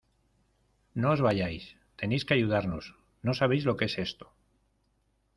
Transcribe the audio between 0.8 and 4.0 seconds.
¡No os vayáis! Tenéis que ayudarnos. no sabéis lo que es